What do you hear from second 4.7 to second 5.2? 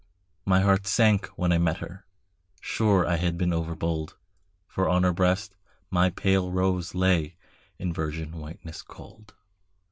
on her